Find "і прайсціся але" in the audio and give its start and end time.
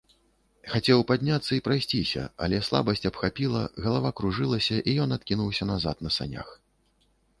1.57-2.57